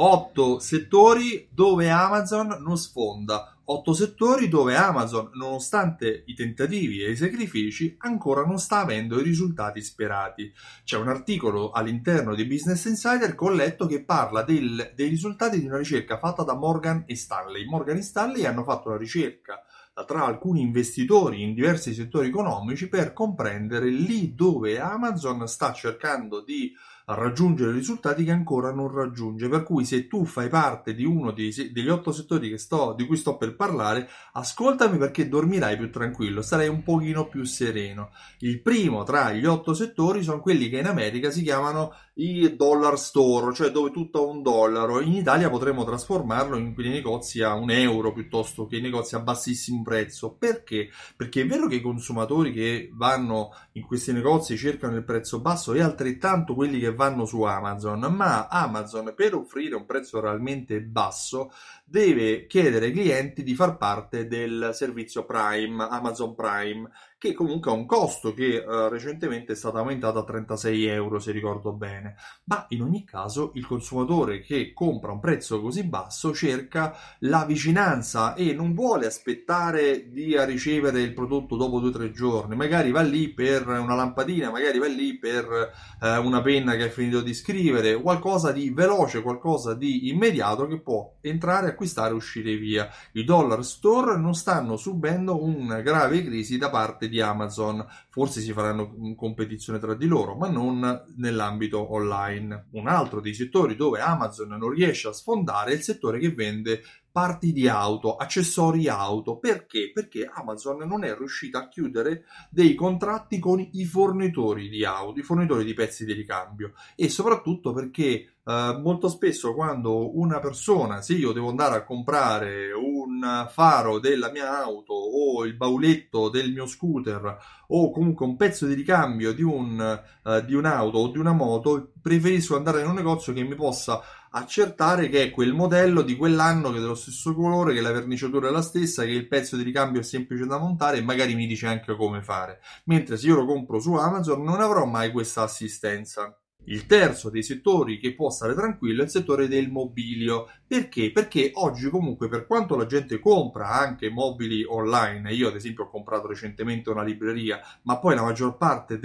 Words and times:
otto 0.00 0.60
settori 0.60 1.48
dove 1.50 1.90
Amazon 1.90 2.58
non 2.60 2.76
sfonda, 2.76 3.58
otto 3.64 3.92
settori 3.92 4.48
dove 4.48 4.76
Amazon, 4.76 5.30
nonostante 5.34 6.22
i 6.26 6.34
tentativi 6.34 7.02
e 7.02 7.10
i 7.10 7.16
sacrifici, 7.16 7.96
ancora 7.98 8.44
non 8.44 8.58
sta 8.58 8.78
avendo 8.78 9.18
i 9.18 9.24
risultati 9.24 9.82
sperati. 9.82 10.52
C'è 10.84 10.96
un 10.96 11.08
articolo 11.08 11.72
all'interno 11.72 12.34
di 12.34 12.46
Business 12.46 12.84
Insider 12.84 13.34
che 13.34 13.44
ho 13.44 13.50
letto 13.50 13.86
che 13.86 14.04
parla 14.04 14.42
del, 14.42 14.92
dei 14.94 15.08
risultati 15.08 15.58
di 15.58 15.66
una 15.66 15.78
ricerca 15.78 16.18
fatta 16.18 16.44
da 16.44 16.54
Morgan 16.54 17.02
e 17.06 17.16
Stanley. 17.16 17.66
Morgan 17.66 17.96
e 17.96 18.02
Stanley 18.02 18.44
hanno 18.44 18.62
fatto 18.62 18.88
una 18.88 18.98
ricerca 18.98 19.62
tra 20.06 20.24
alcuni 20.24 20.60
investitori 20.60 21.42
in 21.42 21.54
diversi 21.54 21.92
settori 21.92 22.28
economici 22.28 22.88
per 22.88 23.12
comprendere 23.12 23.88
lì 23.88 24.32
dove 24.32 24.78
Amazon 24.78 25.48
sta 25.48 25.72
cercando 25.72 26.40
di 26.40 26.72
a 27.10 27.14
raggiungere 27.14 27.72
risultati 27.72 28.22
che 28.24 28.30
ancora 28.30 28.70
non 28.70 28.92
raggiunge. 28.92 29.48
Per 29.48 29.62
cui 29.62 29.84
se 29.84 30.06
tu 30.08 30.24
fai 30.24 30.48
parte 30.48 30.94
di 30.94 31.04
uno 31.04 31.32
dei, 31.32 31.52
degli 31.72 31.88
otto 31.88 32.12
settori 32.12 32.56
sto, 32.58 32.94
di 32.96 33.06
cui 33.06 33.16
sto 33.16 33.36
per 33.36 33.56
parlare, 33.56 34.08
ascoltami 34.32 34.98
perché 34.98 35.28
dormirai 35.28 35.76
più 35.76 35.90
tranquillo, 35.90 36.42
sarai 36.42 36.68
un 36.68 36.82
pochino 36.82 37.26
più 37.26 37.44
sereno. 37.44 38.10
Il 38.40 38.60
primo 38.60 39.04
tra 39.04 39.32
gli 39.32 39.46
otto 39.46 39.72
settori 39.72 40.22
sono 40.22 40.40
quelli 40.40 40.68
che 40.68 40.78
in 40.78 40.86
America 40.86 41.30
si 41.30 41.42
chiamano 41.42 41.94
i 42.14 42.56
dollar 42.56 42.98
store, 42.98 43.54
cioè 43.54 43.70
dove 43.70 43.90
tutto 43.90 44.18
a 44.18 44.30
un 44.30 44.42
dollaro. 44.42 45.00
In 45.00 45.14
Italia 45.14 45.48
potremmo 45.48 45.84
trasformarlo 45.84 46.56
in 46.56 46.74
quei 46.74 46.90
negozi 46.90 47.42
a 47.42 47.54
un 47.54 47.70
euro 47.70 48.12
piuttosto 48.12 48.66
che 48.66 48.80
negozi 48.80 49.14
a 49.14 49.20
bassissimo 49.20 49.82
prezzo. 49.82 50.36
Perché? 50.38 50.90
Perché 51.16 51.42
è 51.42 51.46
vero 51.46 51.68
che 51.68 51.76
i 51.76 51.80
consumatori 51.80 52.52
che 52.52 52.90
vanno 52.92 53.54
in 53.72 53.86
questi 53.86 54.12
negozi 54.12 54.58
cercano 54.58 54.96
il 54.96 55.04
prezzo 55.04 55.40
basso 55.40 55.72
e 55.72 55.80
altrettanto 55.80 56.54
quelli 56.54 56.78
che 56.78 56.96
vanno 56.98 57.26
su 57.26 57.42
Amazon, 57.42 58.00
ma 58.12 58.48
Amazon 58.48 59.12
per 59.14 59.34
offrire 59.34 59.76
un 59.76 59.86
prezzo 59.86 60.18
realmente 60.18 60.80
basso 60.80 61.52
deve 61.84 62.48
chiedere 62.48 62.86
ai 62.86 62.92
clienti 62.92 63.44
di 63.44 63.54
far 63.54 63.76
parte 63.76 64.26
del 64.26 64.70
servizio 64.74 65.24
Prime, 65.24 65.86
Amazon 65.88 66.34
Prime, 66.34 66.90
che 67.18 67.34
comunque 67.34 67.72
ha 67.72 67.74
un 67.74 67.84
costo 67.84 68.32
che 68.32 68.64
uh, 68.64 68.86
recentemente 68.86 69.52
è 69.52 69.56
stato 69.56 69.78
aumentato 69.78 70.20
a 70.20 70.24
36 70.24 70.86
euro 70.86 71.18
se 71.18 71.32
ricordo 71.32 71.72
bene, 71.72 72.14
ma 72.44 72.64
in 72.68 72.82
ogni 72.82 73.04
caso 73.04 73.50
il 73.54 73.66
consumatore 73.66 74.40
che 74.40 74.72
compra 74.72 75.10
un 75.10 75.18
prezzo 75.18 75.60
così 75.60 75.82
basso 75.82 76.32
cerca 76.32 76.96
la 77.20 77.44
vicinanza 77.44 78.34
e 78.34 78.52
non 78.52 78.72
vuole 78.72 79.06
aspettare 79.06 80.10
di 80.10 80.36
ricevere 80.44 81.02
il 81.02 81.12
prodotto 81.12 81.56
dopo 81.56 81.80
2-3 81.80 82.12
giorni, 82.12 82.54
magari 82.54 82.92
va 82.92 83.02
lì 83.02 83.30
per 83.30 83.66
una 83.66 83.96
lampadina, 83.96 84.52
magari 84.52 84.78
va 84.78 84.86
lì 84.86 85.18
per 85.18 85.72
uh, 86.00 86.24
una 86.24 86.40
penna 86.40 86.76
che 86.76 86.84
ha 86.84 86.88
finito 86.88 87.20
di 87.20 87.34
scrivere, 87.34 88.00
qualcosa 88.00 88.52
di 88.52 88.70
veloce, 88.70 89.22
qualcosa 89.22 89.74
di 89.74 90.08
immediato 90.08 90.68
che 90.68 90.78
può 90.80 91.16
entrare, 91.20 91.66
acquistare 91.66 92.12
e 92.12 92.16
uscire 92.16 92.54
via. 92.56 92.88
I 93.14 93.24
dollar 93.24 93.64
store 93.64 94.16
non 94.16 94.34
stanno 94.34 94.76
subendo 94.76 95.42
una 95.42 95.80
grave 95.80 96.22
crisi 96.22 96.58
da 96.58 96.70
parte 96.70 97.07
di 97.08 97.20
Amazon, 97.20 97.84
forse 98.08 98.40
si 98.40 98.52
faranno 98.52 98.94
in 99.00 99.14
competizione 99.14 99.78
tra 99.78 99.94
di 99.94 100.06
loro, 100.06 100.36
ma 100.36 100.48
non 100.48 101.06
nell'ambito 101.16 101.92
online. 101.92 102.68
Un 102.72 102.88
altro 102.88 103.20
dei 103.20 103.34
settori 103.34 103.76
dove 103.76 104.00
Amazon 104.00 104.48
non 104.48 104.70
riesce 104.70 105.08
a 105.08 105.12
sfondare 105.12 105.72
è 105.72 105.74
il 105.74 105.82
settore 105.82 106.18
che 106.18 106.30
vende 106.30 106.82
parti 107.18 107.52
di 107.52 107.66
auto, 107.66 108.14
accessori 108.14 108.86
auto. 108.86 109.38
Perché? 109.38 109.90
Perché 109.92 110.30
Amazon 110.32 110.86
non 110.86 111.02
è 111.02 111.16
riuscita 111.16 111.58
a 111.58 111.68
chiudere 111.68 112.26
dei 112.48 112.76
contratti 112.76 113.40
con 113.40 113.58
i 113.72 113.84
fornitori 113.84 114.68
di 114.68 114.84
auto, 114.84 115.18
i 115.18 115.24
fornitori 115.24 115.64
di 115.64 115.74
pezzi 115.74 116.04
di 116.04 116.12
ricambio 116.12 116.74
e 116.94 117.08
soprattutto 117.08 117.72
perché 117.72 118.34
Uh, 118.48 118.80
molto 118.80 119.10
spesso 119.10 119.52
quando 119.52 120.18
una 120.18 120.38
persona, 120.38 121.02
se 121.02 121.12
io 121.12 121.32
devo 121.32 121.50
andare 121.50 121.76
a 121.76 121.84
comprare 121.84 122.72
un 122.72 123.46
faro 123.50 123.98
della 123.98 124.30
mia 124.30 124.62
auto 124.62 124.94
o 124.94 125.44
il 125.44 125.54
bauletto 125.54 126.30
del 126.30 126.50
mio 126.50 126.64
scooter 126.64 127.36
o 127.66 127.90
comunque 127.90 128.24
un 128.24 128.36
pezzo 128.36 128.64
di 128.64 128.72
ricambio 128.72 129.34
di, 129.34 129.42
un, 129.42 130.02
uh, 130.24 130.40
di 130.46 130.54
un'auto 130.54 130.96
o 130.96 131.08
di 131.08 131.18
una 131.18 131.34
moto, 131.34 131.92
preferisco 132.00 132.56
andare 132.56 132.80
in 132.80 132.88
un 132.88 132.94
negozio 132.94 133.34
che 133.34 133.42
mi 133.42 133.54
possa 133.54 134.00
accertare 134.30 135.08
che 135.08 135.24
è 135.24 135.30
quel 135.30 135.52
modello 135.52 136.02
di 136.02 136.16
quell'anno 136.16 136.70
che 136.70 136.78
è 136.78 136.80
dello 136.80 136.94
stesso 136.94 137.34
colore, 137.34 137.74
che 137.74 137.80
la 137.80 137.92
verniciatura 137.92 138.48
è 138.48 138.50
la 138.50 138.62
stessa, 138.62 139.04
che 139.04 139.10
il 139.10 139.28
pezzo 139.28 139.56
di 139.56 139.62
ricambio 139.62 140.00
è 140.00 140.04
semplice 140.04 140.46
da 140.46 140.58
montare 140.58 140.98
e 140.98 141.02
magari 141.02 141.34
mi 141.34 141.46
dice 141.46 141.66
anche 141.66 141.96
come 141.96 142.22
fare. 142.22 142.60
Mentre 142.84 143.16
se 143.16 143.26
io 143.26 143.36
lo 143.36 143.46
compro 143.46 143.78
su 143.80 143.94
Amazon 143.94 144.42
non 144.42 144.60
avrò 144.60 144.84
mai 144.84 145.10
questa 145.12 145.42
assistenza. 145.42 146.38
Il 146.70 146.84
terzo 146.84 147.30
dei 147.30 147.42
settori 147.42 147.98
che 147.98 148.14
può 148.14 148.28
stare 148.28 148.54
tranquillo 148.54 149.00
è 149.00 149.04
il 149.04 149.10
settore 149.10 149.48
del 149.48 149.70
mobilio. 149.70 150.50
Perché? 150.66 151.10
Perché 151.12 151.50
oggi 151.54 151.88
comunque 151.88 152.28
per 152.28 152.46
quanto 152.46 152.76
la 152.76 152.84
gente 152.84 153.18
compra 153.20 153.70
anche 153.70 154.10
mobili 154.10 154.62
online, 154.64 155.32
io 155.32 155.48
ad 155.48 155.54
esempio 155.54 155.84
ho 155.84 155.88
comprato 155.88 156.26
recentemente 156.26 156.90
una 156.90 157.02
libreria, 157.02 157.58
ma 157.84 157.98
poi 157.98 158.14
la 158.14 158.22
maggior 158.22 158.58
parte 158.58 158.98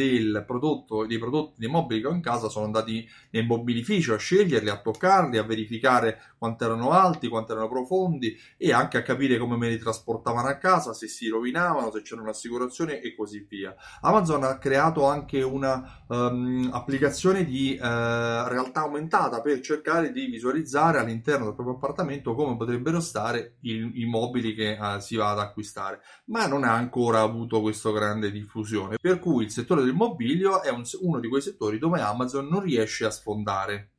prodotto, 0.46 1.06
dei 1.06 1.18
prodotti 1.18 1.62
dei 1.62 1.70
mobili 1.70 2.02
che 2.02 2.08
ho 2.08 2.12
in 2.12 2.20
casa 2.20 2.50
sono 2.50 2.66
andati 2.66 3.08
nel 3.30 3.46
mobilificio 3.46 4.14
a 4.14 4.18
sceglierli, 4.18 4.68
a 4.68 4.82
toccarli, 4.82 5.38
a 5.38 5.44
verificare 5.44 6.34
quanto 6.38 6.66
erano 6.66 6.92
alti, 6.92 7.30
quanto 7.30 7.54
erano 7.54 7.70
profondi 7.70 8.38
e 8.58 8.74
anche 8.74 8.98
a 8.98 9.04
capire 9.04 9.38
come 9.38 9.56
me 9.56 9.70
li 9.70 9.78
trasportavano 9.78 10.50
a 10.50 10.58
casa, 10.58 10.94
se 10.94 11.08
si 11.08 11.30
rovinavano, 11.30 11.92
se 11.92 12.02
c'era 12.02 12.22
un'assicurazione 12.22 13.00
e 13.00 13.16
così 13.16 13.46
via. 13.48 13.74
Amazon 14.02 14.44
ha 14.44 14.58
creato 14.58 15.06
anche 15.06 15.42
una 15.42 16.04
um, 16.10 16.70
applicazione 16.74 17.46
di 17.54 17.78
uh, 17.80 17.84
realtà 17.84 18.80
aumentata 18.80 19.40
per 19.40 19.60
cercare 19.60 20.12
di 20.12 20.26
visualizzare 20.26 20.98
all'interno 20.98 21.46
del 21.46 21.54
proprio 21.54 21.76
appartamento 21.76 22.34
come 22.34 22.58
potrebbero 22.58 23.00
stare 23.00 23.58
i, 23.62 24.02
i 24.02 24.06
mobili 24.06 24.56
che 24.56 24.76
uh, 24.80 25.00
si 25.00 25.18
va 25.18 25.30
ad 25.30 25.38
acquistare, 25.38 26.02
ma 26.26 26.48
non 26.48 26.64
ha 26.64 26.74
ancora 26.74 27.22
avuto 27.22 27.62
questa 27.62 27.92
grande 27.92 28.32
diffusione, 28.32 28.98
per 29.00 29.20
cui 29.20 29.44
il 29.44 29.52
settore 29.52 29.84
del 29.84 29.94
mobilio 29.94 30.64
è 30.64 30.72
un, 30.72 30.82
uno 31.02 31.20
di 31.20 31.28
quei 31.28 31.44
settori 31.44 31.78
dove 31.78 32.02
Amazon 32.02 32.48
non 32.48 32.62
riesce 32.62 33.06
a 33.06 33.12
sfondare. 33.12 33.92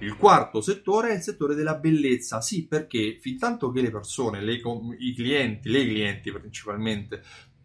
Il 0.00 0.14
quarto 0.18 0.60
settore 0.60 1.08
è 1.08 1.14
il 1.14 1.22
settore 1.22 1.54
della 1.54 1.76
bellezza, 1.76 2.42
sì, 2.42 2.66
perché 2.66 3.16
fin 3.22 3.38
tanto 3.38 3.70
che 3.72 3.80
le 3.80 3.90
persone, 3.90 4.42
le, 4.42 4.60
i 4.98 5.14
clienti, 5.14 5.70
le 5.70 5.82
clienti 5.82 6.30
principalmente, 6.30 7.22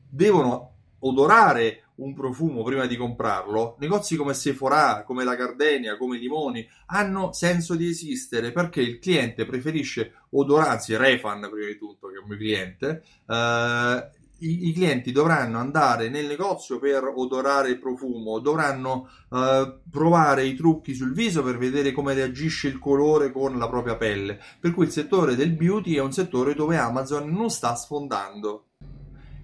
devono 0.09 0.69
odorare 0.99 1.83
un 2.03 2.13
profumo 2.13 2.63
prima 2.63 2.85
di 2.85 2.97
comprarlo, 2.97 3.77
negozi 3.79 4.15
come 4.15 4.33
Sephora, 4.33 5.03
come 5.05 5.23
la 5.23 5.35
Gardenia, 5.35 5.97
come 5.97 6.17
i 6.17 6.19
Limoni 6.19 6.67
hanno 6.87 7.31
senso 7.31 7.75
di 7.75 7.87
esistere 7.87 8.51
perché 8.51 8.81
il 8.81 8.99
cliente 8.99 9.45
preferisce 9.45 10.13
odorare, 10.31 10.69
anzi 10.69 10.95
Refan 10.97 11.47
prima 11.49 11.67
di 11.67 11.77
tutto 11.77 12.07
che 12.07 12.15
è 12.15 12.19
un 12.19 12.27
mio 12.27 12.37
cliente, 12.37 13.03
eh, 13.27 14.09
i, 14.39 14.67
i, 14.67 14.73
clienti 14.73 15.11
dovranno 15.11 15.57
andare 15.57 16.09
nel 16.09 16.25
negozio 16.25 16.77
per 16.77 17.03
odorare 17.15 17.69
il 17.69 17.79
profumo, 17.79 18.39
dovranno 18.39 19.09
uh, 19.29 19.79
provare 19.89 20.45
i 20.45 20.53
trucchi 20.53 20.93
sul 20.93 21.13
viso 21.13 21.41
per 21.43 21.57
vedere 21.57 21.93
come 21.93 22.13
reagisce 22.13 22.67
il 22.67 22.77
colore 22.77 23.31
con 23.31 23.57
la 23.57 23.69
propria 23.69 23.95
pelle. 23.95 24.39
Per 24.59 24.73
cui 24.73 24.85
il 24.85 24.91
settore 24.91 25.35
del 25.35 25.51
beauty 25.51 25.95
è 25.95 26.01
un 26.01 26.11
settore 26.11 26.55
dove 26.55 26.77
Amazon 26.77 27.29
non 27.29 27.49
sta 27.49 27.73
sfondando. 27.75 28.65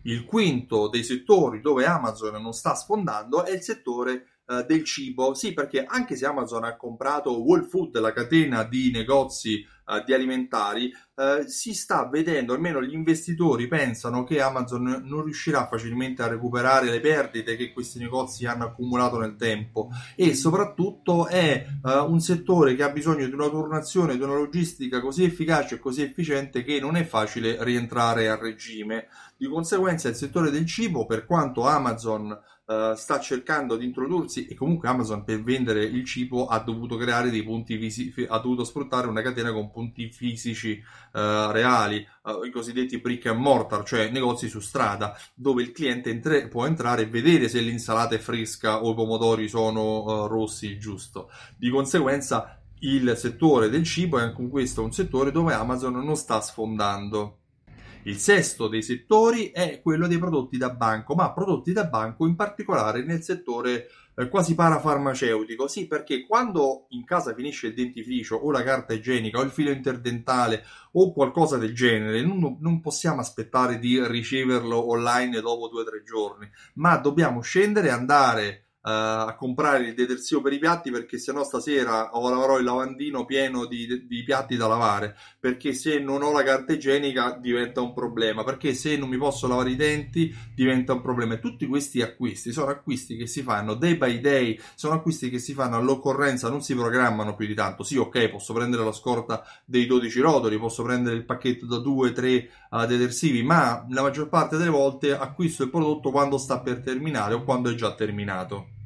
Il 0.03 0.25
quinto 0.25 0.87
dei 0.87 1.03
settori 1.03 1.61
dove 1.61 1.85
Amazon 1.85 2.41
non 2.41 2.53
sta 2.53 2.73
sfondando 2.75 3.43
è 3.43 3.51
il 3.51 3.61
settore 3.61 4.41
uh, 4.45 4.65
del 4.65 4.83
cibo. 4.83 5.33
Sì, 5.33 5.53
perché 5.53 5.83
anche 5.83 6.15
se 6.15 6.25
Amazon 6.25 6.63
ha 6.63 6.75
comprato 6.75 7.41
Whole 7.41 7.67
Food, 7.67 7.97
la 7.99 8.13
catena 8.13 8.63
di 8.63 8.91
negozi 8.91 9.65
uh, 9.89 10.03
di 10.05 10.13
alimentari, 10.13 10.93
uh, 11.15 11.47
si 11.47 11.73
sta 11.73 12.07
vedendo, 12.07 12.53
almeno 12.53 12.81
gli 12.81 12.93
investitori 12.93 13.67
pensano 13.67 14.23
che 14.23 14.41
Amazon 14.41 15.03
non 15.05 15.23
riuscirà 15.23 15.67
facilmente 15.67 16.21
a 16.21 16.27
recuperare 16.27 16.89
le 16.89 16.99
perdite 16.99 17.55
che 17.55 17.73
questi 17.73 17.99
negozi 17.99 18.45
hanno 18.45 18.65
accumulato 18.65 19.17
nel 19.17 19.35
tempo 19.35 19.89
e 20.15 20.35
soprattutto 20.35 21.27
è 21.27 21.65
uh, 21.81 22.11
un 22.11 22.19
settore 22.19 22.75
che 22.75 22.83
ha 22.83 22.91
bisogno 22.91 23.25
di 23.25 23.33
una 23.33 23.49
turnazione, 23.49 24.15
di 24.15 24.23
una 24.23 24.35
logistica 24.35 25.01
così 25.01 25.23
efficace 25.23 25.75
e 25.75 25.79
così 25.79 26.03
efficiente 26.03 26.63
che 26.63 26.79
non 26.79 26.95
è 26.95 27.03
facile 27.03 27.63
rientrare 27.63 28.29
a 28.29 28.37
regime. 28.37 29.07
Di 29.35 29.47
conseguenza 29.47 30.09
il 30.09 30.15
settore 30.15 30.51
del 30.51 30.65
cibo, 30.65 31.05
per 31.05 31.25
quanto 31.25 31.65
Amazon 31.65 32.37
uh, 32.69 32.93
sta 32.93 33.19
cercando 33.19 33.75
di 33.75 33.85
introdursi 33.85 34.47
e 34.47 34.55
comunque 34.55 34.87
Amazon 34.89 35.23
per 35.23 35.41
vendere 35.41 35.83
il 35.83 36.05
cibo 36.05 36.47
ha 36.47 36.59
dovuto 36.59 36.97
creare 36.97 37.29
dei 37.29 37.43
punti 37.43 37.77
fisici, 37.77 38.25
ha 38.27 38.37
dovuto 38.39 38.63
sfruttare 38.63 39.07
una 39.07 39.21
catena 39.21 39.51
con 39.51 39.71
punti 39.79 40.09
fisici 40.11 40.81
uh, 41.13 41.51
reali, 41.51 42.05
uh, 42.23 42.43
i 42.43 42.51
cosiddetti 42.51 42.99
brick 42.99 43.27
and 43.27 43.39
mortar, 43.39 43.83
cioè 43.85 44.09
negozi 44.09 44.49
su 44.49 44.59
strada, 44.59 45.17
dove 45.33 45.61
il 45.61 45.71
cliente 45.71 46.09
entre- 46.09 46.49
può 46.49 46.65
entrare 46.65 47.03
e 47.03 47.07
vedere 47.07 47.47
se 47.47 47.61
l'insalata 47.61 48.15
è 48.15 48.19
fresca 48.19 48.83
o 48.83 48.91
i 48.91 48.95
pomodori 48.95 49.47
sono 49.47 50.27
rossi 50.27 50.77
giusto. 50.77 51.29
Di 51.55 51.69
conseguenza 51.69 52.61
il 52.79 53.13
settore 53.15 53.69
del 53.69 53.83
cibo 53.83 54.19
è 54.19 54.21
anche 54.21 54.47
questo 54.47 54.83
un 54.83 54.91
settore 54.91 55.31
dove 55.31 55.53
Amazon 55.53 55.93
non 56.03 56.15
sta 56.15 56.41
sfondando. 56.41 57.37
Il 58.03 58.17
sesto 58.17 58.67
dei 58.67 58.81
settori 58.81 59.51
è 59.51 59.81
quello 59.81 60.07
dei 60.07 60.17
prodotti 60.17 60.57
da 60.57 60.69
banco, 60.69 61.15
ma 61.15 61.31
prodotti 61.33 61.73
da 61.73 61.85
banco 61.85 62.25
in 62.25 62.35
particolare 62.35 63.03
nel 63.03 63.21
settore 63.21 63.87
quasi 64.27 64.55
parafarmaceutico. 64.55 65.67
Sì, 65.67 65.87
perché 65.87 66.25
quando 66.25 66.87
in 66.89 67.05
casa 67.05 67.33
finisce 67.33 67.67
il 67.67 67.73
dentifricio 67.73 68.35
o 68.35 68.51
la 68.51 68.63
carta 68.63 68.93
igienica 68.93 69.39
o 69.39 69.43
il 69.43 69.51
filo 69.51 69.71
interdentale 69.71 70.63
o 70.93 71.13
qualcosa 71.13 71.57
del 71.57 71.73
genere, 71.73 72.21
non, 72.21 72.57
non 72.59 72.81
possiamo 72.81 73.21
aspettare 73.21 73.79
di 73.79 74.05
riceverlo 74.05 74.89
online 74.89 75.39
dopo 75.39 75.69
due 75.69 75.81
o 75.81 75.85
tre 75.85 76.03
giorni, 76.03 76.49
ma 76.75 76.97
dobbiamo 76.97 77.41
scendere 77.41 77.87
e 77.87 77.91
andare 77.91 78.68
a 78.89 79.35
comprare 79.35 79.87
il 79.87 79.93
detersivo 79.93 80.41
per 80.41 80.53
i 80.53 80.59
piatti 80.59 80.91
perché 80.91 81.17
sennò 81.17 81.43
stasera 81.43 82.09
avrò 82.11 82.57
il 82.57 82.63
lavandino 82.63 83.25
pieno 83.25 83.65
di, 83.65 84.05
di, 84.07 84.23
piatti 84.23 84.55
da 84.55 84.67
lavare 84.67 85.15
perché 85.39 85.73
se 85.73 85.99
non 85.99 86.21
ho 86.21 86.31
la 86.31 86.43
carta 86.43 86.73
igienica 86.73 87.37
diventa 87.39 87.81
un 87.81 87.93
problema 87.93 88.43
perché 88.43 88.73
se 88.73 88.97
non 88.97 89.09
mi 89.09 89.17
posso 89.17 89.47
lavare 89.47 89.71
i 89.71 89.75
denti 89.75 90.35
diventa 90.53 90.93
un 90.93 91.01
problema. 91.01 91.35
E 91.35 91.39
tutti 91.39 91.67
questi 91.67 92.01
acquisti 92.01 92.51
sono 92.51 92.71
acquisti 92.71 93.15
che 93.15 93.27
si 93.27 93.41
fanno 93.41 93.75
day 93.75 93.95
by 93.95 94.19
day 94.19 94.59
sono 94.75 94.95
acquisti 94.95 95.29
che 95.29 95.39
si 95.39 95.53
fanno 95.53 95.77
all'occorrenza 95.77 96.49
non 96.49 96.61
si 96.61 96.75
programmano 96.75 97.35
più 97.35 97.45
di 97.47 97.53
tanto. 97.53 97.83
Sì 97.83 97.97
ok 97.97 98.29
posso 98.29 98.53
prendere 98.53 98.83
la 98.83 98.93
scorta 98.93 99.43
dei 99.65 99.85
12 99.85 100.19
rotoli 100.19 100.57
posso 100.57 100.83
prendere 100.83 101.15
il 101.15 101.25
pacchetto 101.25 101.65
da 101.65 101.77
2-3 101.77 102.47
uh, 102.71 102.85
detersivi 102.85 103.43
ma 103.43 103.85
la 103.89 104.01
maggior 104.01 104.29
parte 104.29 104.57
delle 104.57 104.69
volte 104.69 105.15
acquisto 105.15 105.63
il 105.63 105.69
prodotto 105.69 106.11
quando 106.11 106.37
sta 106.37 106.59
per 106.59 106.79
terminare 106.81 107.33
o 107.33 107.43
quando 107.43 107.69
è 107.69 107.75
già 107.75 107.93
terminato 107.93 108.77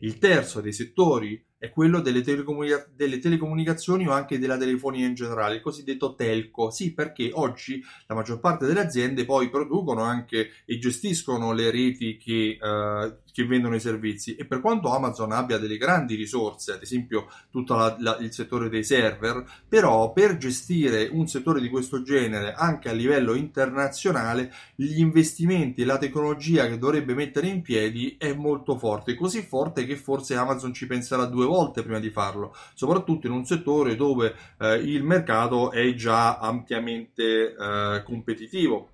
il 0.00 0.18
terzo 0.18 0.60
dei 0.60 0.72
settori 0.72 1.42
è 1.60 1.70
quello 1.70 2.00
delle, 2.00 2.22
telecomunica- 2.22 2.86
delle, 2.96 3.18
telecomunicazioni 3.18 4.08
o 4.08 4.12
anche 4.12 4.38
della 4.38 4.56
telefonia 4.56 5.06
in 5.06 5.12
generale, 5.12 5.56
il 5.56 5.60
cosiddetto 5.60 6.14
telco. 6.14 6.70
Sì, 6.70 6.94
perché 6.94 7.28
oggi 7.34 7.84
la 8.06 8.14
maggior 8.14 8.40
parte 8.40 8.64
delle 8.64 8.80
aziende 8.80 9.26
poi 9.26 9.50
producono 9.50 10.02
anche 10.02 10.52
e 10.64 10.78
gestiscono 10.78 11.52
le 11.52 11.70
reti 11.70 12.16
che, 12.16 12.56
uh, 12.58 13.14
che 13.30 13.44
vendono 13.44 13.74
i 13.74 13.80
servizi 13.80 14.36
e 14.36 14.46
per 14.46 14.62
quanto 14.62 14.90
Amazon 14.90 15.32
abbia 15.32 15.58
delle 15.58 15.76
grandi 15.76 16.14
risorse, 16.14 16.72
ad 16.72 16.80
esempio 16.80 17.26
tutto 17.50 17.76
il 18.20 18.32
settore 18.32 18.70
dei 18.70 18.82
server, 18.82 19.44
però 19.68 20.14
per 20.14 20.38
gestire 20.38 21.10
un 21.12 21.28
settore 21.28 21.60
di 21.60 21.68
questo 21.68 22.00
genere 22.00 22.54
anche 22.54 22.88
a 22.88 22.92
livello 22.92 23.34
internazionale, 23.34 24.50
gli 24.74 24.98
investimenti 24.98 25.82
e 25.82 25.84
la 25.84 25.98
tecnologia 25.98 26.66
che 26.68 26.78
dovrebbe 26.78 27.12
mettere 27.12 27.48
in 27.48 27.60
piedi 27.60 28.16
è 28.18 28.32
molto 28.32 28.78
forte, 28.78 29.14
così 29.14 29.42
forte 29.42 29.84
che 29.84 29.96
forse 29.96 30.36
Amazon 30.36 30.72
ci 30.72 30.86
penserà 30.86 31.26
due 31.26 31.42
volte 31.44 31.48
prima 31.82 31.98
di 31.98 32.10
farlo, 32.10 32.54
soprattutto 32.74 33.26
in 33.26 33.32
un 33.32 33.44
settore 33.44 33.96
dove 33.96 34.34
eh, 34.58 34.74
il 34.76 35.02
mercato 35.02 35.70
è 35.70 35.94
già 35.94 36.38
ampiamente 36.38 37.54
eh, 37.54 38.02
competitivo 38.04 38.88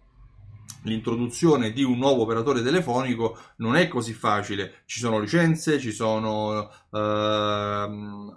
l'introduzione 0.86 1.72
di 1.72 1.82
un 1.82 1.98
nuovo 1.98 2.22
operatore 2.22 2.62
telefonico 2.62 3.36
non 3.56 3.76
è 3.76 3.88
così 3.88 4.12
facile. 4.12 4.82
Ci 4.86 5.00
sono 5.00 5.18
licenze, 5.18 5.78
ci 5.78 5.92
sono 5.92 6.70
eh, 6.90 7.88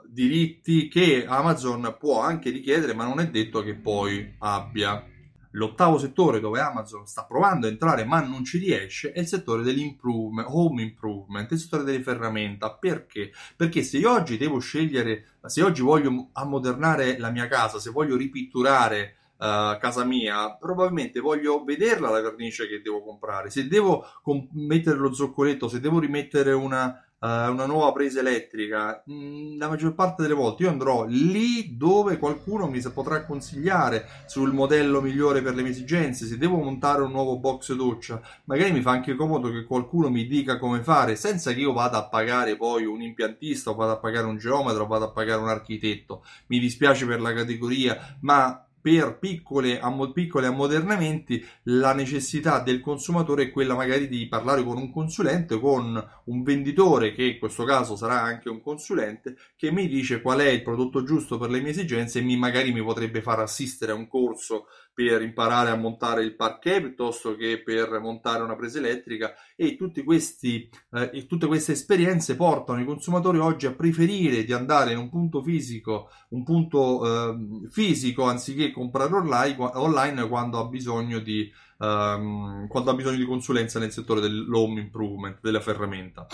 diritti 0.08 0.88
che 0.88 1.26
Amazon 1.26 1.96
può 1.98 2.22
anche 2.22 2.50
richiedere, 2.50 2.94
ma 2.94 3.06
non 3.06 3.20
è 3.20 3.30
detto 3.30 3.62
che 3.62 3.76
poi 3.76 4.36
abbia. 4.40 5.06
L'ottavo 5.52 5.98
settore 5.98 6.40
dove 6.40 6.60
Amazon 6.60 7.08
sta 7.08 7.26
provando 7.26 7.66
a 7.66 7.70
entrare 7.70 8.06
ma 8.06 8.22
non 8.22 8.44
ci 8.44 8.60
riesce 8.60 9.12
è 9.12 9.20
il 9.20 9.28
settore 9.28 9.64
dell'improvement, 9.64 10.48
home 10.50 10.84
improvement, 10.84 11.52
il 11.52 11.60
settore 11.60 11.84
delle 11.84 12.02
ferramenta. 12.02 12.72
Perché? 12.74 13.32
Perché 13.56 13.82
se 13.82 13.98
io 13.98 14.12
oggi 14.12 14.38
devo 14.38 14.60
scegliere, 14.60 15.38
se 15.46 15.64
oggi 15.64 15.82
voglio 15.82 16.30
ammodernare 16.34 17.18
la 17.18 17.32
mia 17.32 17.48
casa, 17.48 17.80
se 17.80 17.90
voglio 17.90 18.16
ripitturare 18.16 19.16
uh, 19.38 19.78
casa 19.80 20.04
mia, 20.04 20.56
probabilmente 20.56 21.20
voglio 21.20 21.64
vederla 21.64 22.10
la 22.10 22.22
vernice 22.22 22.68
che 22.68 22.82
devo 22.82 23.02
comprare. 23.02 23.50
Se 23.50 23.68
devo 23.68 24.06
com- 24.22 24.48
mettere 24.52 24.98
lo 24.98 25.14
zoccoletto, 25.14 25.68
se 25.68 25.80
devo 25.80 26.00
rimettere 26.00 26.52
una, 26.52 27.04
una 27.28 27.66
nuova 27.66 27.92
presa 27.92 28.20
elettrica, 28.20 29.04
mm, 29.10 29.58
la 29.58 29.68
maggior 29.68 29.94
parte 29.94 30.22
delle 30.22 30.34
volte 30.34 30.64
io 30.64 30.70
andrò 30.70 31.06
lì 31.06 31.76
dove 31.76 32.18
qualcuno 32.18 32.68
mi 32.68 32.82
potrà 32.94 33.26
consigliare 33.26 34.08
sul 34.26 34.54
modello 34.54 35.02
migliore 35.02 35.42
per 35.42 35.54
le 35.54 35.62
mie 35.62 35.72
esigenze. 35.72 36.26
Se 36.26 36.38
devo 36.38 36.58
montare 36.58 37.02
un 37.02 37.12
nuovo 37.12 37.38
box 37.38 37.74
doccia, 37.74 38.22
magari 38.46 38.72
mi 38.72 38.82
fa 38.82 38.92
anche 38.92 39.16
comodo 39.16 39.52
che 39.52 39.66
qualcuno 39.66 40.10
mi 40.10 40.28
dica 40.28 40.58
come 40.58 40.82
fare 40.82 41.16
senza 41.16 41.52
che 41.52 41.60
io 41.60 41.74
vada 41.74 41.98
a 41.98 42.08
pagare 42.08 42.56
poi 42.56 42.86
un 42.86 43.02
impiantista 43.02 43.72
o 43.72 43.76
vada 43.76 43.94
a 43.94 43.98
pagare 43.98 44.26
un 44.26 44.38
geometra 44.38 44.84
o 44.84 44.88
vada 44.88 45.06
a 45.06 45.12
pagare 45.12 45.42
un 45.42 45.50
architetto. 45.50 46.24
Mi 46.48 46.60
dispiace 46.60 47.06
per 47.06 47.20
la 47.20 47.34
categoria, 47.34 48.18
ma 48.22 48.64
per 48.82 49.18
piccole, 49.20 49.80
piccoli 50.14 50.46
ammodernamenti 50.46 51.46
la 51.64 51.94
necessità 51.94 52.60
del 52.60 52.80
consumatore 52.80 53.44
è 53.44 53.52
quella 53.52 53.76
magari 53.76 54.08
di 54.08 54.28
parlare 54.28 54.64
con 54.64 54.78
un 54.78 54.92
consulente, 54.92 55.60
con 55.60 56.02
un 56.26 56.44
venditore 56.44 57.14
che 57.14 57.24
in 57.24 57.40
questo 57.40 57.64
caso 57.64 57.96
sarà 57.96 58.22
anche 58.22 58.50
un 58.50 58.62
consulente 58.62 59.36
che 59.56 59.72
mi 59.72 59.88
dice 59.88 60.22
qual 60.22 60.40
è 60.40 60.50
il 60.50 60.64
prodotto 60.64 61.04
giusto 61.04 61.38
per 61.38 61.50
le 61.50 61.62
mie 61.62 61.72
esigenze 61.72 62.20
e 62.20 62.22
mi, 62.22 62.38
magari 62.38 62.72
mi 62.72 62.84
potrebbe 62.84 63.22
far 63.22 63.40
assistere 63.40 63.92
a 63.92 63.96
un 63.96 64.08
corso 64.08 64.68
per 65.00 65.22
imparare 65.22 65.70
a 65.70 65.76
montare 65.76 66.24
il 66.24 66.36
parquet 66.36 66.82
piuttosto 66.82 67.38
che 67.38 67.62
per 67.64 68.02
montare 68.02 68.44
una 68.44 68.58
presa 68.58 68.80
elettrica. 68.80 69.34
E, 69.56 69.78
questi, 70.04 70.70
eh, 70.92 71.10
e 71.14 71.26
tutte 71.26 71.48
queste 71.48 71.72
esperienze 71.72 72.36
portano 72.36 72.82
i 72.82 72.86
consumatori 72.86 73.38
oggi 73.38 73.66
a 73.66 73.74
preferire 73.74 74.44
di 74.44 74.52
andare 74.52 74.92
in 74.92 74.98
un 74.98 75.10
punto 75.10 75.42
fisico, 75.42 76.10
un 76.32 76.44
punto 76.44 77.06
eh, 77.06 77.70
fisico 77.70 78.24
anziché 78.24 78.69
comprare 78.72 79.14
online, 79.14 80.28
quando 80.28 80.60
ha 80.60 80.66
bisogno 80.66 81.20
di 81.20 81.52
um, 81.78 82.68
quando 82.68 82.92
ha 82.92 82.94
bisogno 82.94 83.18
di 83.18 83.26
consulenza 83.26 83.80
nel 83.80 83.92
settore 83.92 84.22
dell'home 84.22 84.82
improvement, 84.82 85.40
della 85.42 85.62
ferramenta. 85.62 86.28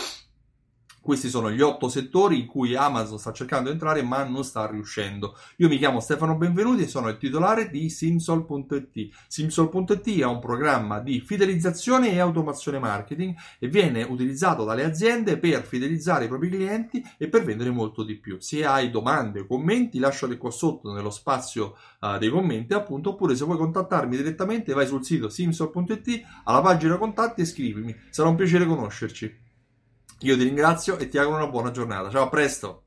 Questi 1.06 1.30
sono 1.30 1.52
gli 1.52 1.62
otto 1.62 1.88
settori 1.88 2.40
in 2.40 2.48
cui 2.48 2.76
Amazon 2.76 3.20
sta 3.20 3.32
cercando 3.32 3.68
di 3.68 3.74
entrare 3.74 4.02
ma 4.02 4.24
non 4.24 4.44
sta 4.44 4.66
riuscendo. 4.66 5.38
Io 5.58 5.68
mi 5.68 5.78
chiamo 5.78 6.00
Stefano 6.00 6.36
Benvenuti 6.36 6.82
e 6.82 6.88
sono 6.88 7.10
il 7.10 7.20
titolare 7.20 7.70
di 7.70 7.92
Simsol.it. 7.92 9.10
Simsol.it 9.28 10.20
è 10.20 10.26
un 10.26 10.40
programma 10.40 10.98
di 10.98 11.20
fidelizzazione 11.20 12.12
e 12.12 12.18
automazione 12.18 12.80
marketing 12.80 13.36
e 13.60 13.68
viene 13.68 14.02
utilizzato 14.02 14.64
dalle 14.64 14.84
aziende 14.84 15.38
per 15.38 15.62
fidelizzare 15.62 16.26
i 16.26 16.28
propri 16.28 16.50
clienti 16.50 17.06
e 17.20 17.28
per 17.28 17.44
vendere 17.44 17.70
molto 17.70 18.02
di 18.02 18.16
più. 18.16 18.38
Se 18.40 18.66
hai 18.66 18.90
domande 18.90 19.42
o 19.42 19.46
commenti 19.46 20.00
lasciali 20.00 20.38
qua 20.38 20.50
sotto 20.50 20.92
nello 20.92 21.12
spazio 21.12 21.76
uh, 22.02 22.18
dei 22.18 22.32
commenti 22.32 22.74
appunto 22.74 23.12
oppure 23.12 23.36
se 23.36 23.46
vuoi 23.46 23.58
contattarmi 23.58 24.18
direttamente 24.18 24.74
vai 24.74 24.88
sul 24.88 25.06
sito 25.06 25.30
simsol.it 25.30 26.24
alla 26.46 26.62
pagina 26.62 26.98
contatti 26.98 27.42
e 27.42 27.46
scrivimi. 27.46 27.96
Sarà 28.10 28.28
un 28.28 28.36
piacere 28.36 28.66
conoscerci. 28.66 29.45
Io 30.24 30.36
ti 30.36 30.44
ringrazio 30.44 30.98
e 30.98 31.08
ti 31.08 31.18
auguro 31.18 31.38
una 31.38 31.48
buona 31.48 31.72
giornata. 31.72 32.10
Ciao, 32.10 32.24
a 32.24 32.30
presto! 32.30 32.85